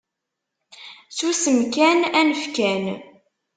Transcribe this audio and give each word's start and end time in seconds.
Susem 1.17 1.59
kan, 1.73 1.99
anef 2.19 2.43
kan. 2.55 2.83